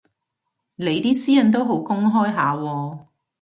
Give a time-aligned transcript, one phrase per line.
[0.77, 2.99] 你啲私隱都好公開下喎